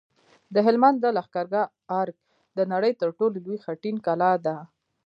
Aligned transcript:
د 0.53 0.55
هلمند 0.65 0.97
د 1.01 1.05
لښکرګاه 1.17 1.71
ارک 2.01 2.17
د 2.57 2.59
نړۍ 2.73 2.91
تر 3.01 3.09
ټولو 3.17 3.35
لوی 3.45 3.57
خټین 3.65 3.95
کلا 4.05 4.31
ده 4.45 4.55